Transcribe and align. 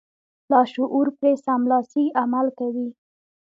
لاشعور 0.51 1.07
پرې 1.17 1.33
سملاسي 1.45 2.05
عمل 2.21 2.47
کوي. 2.59 2.87